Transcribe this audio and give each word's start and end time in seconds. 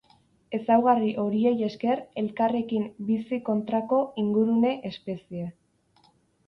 Ezaugarri 0.57 1.11
horiei 1.23 1.53
esker 1.67 2.01
elkarrekin 2.23 2.89
bizi 3.11 3.41
kontrako 3.51 4.01
ingurune 4.25 4.77
espezie. 4.93 5.51